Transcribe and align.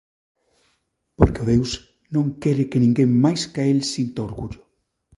'Porque 1.17 1.41
o 1.43 1.47
deus 1.53 1.71
non 2.15 2.25
quere 2.41 2.69
que 2.69 2.81
ninguén 2.83 3.11
máis 3.23 3.41
ca 3.53 3.61
el 3.73 3.79
sinta 3.93 4.19
orgullo'. 4.29 4.63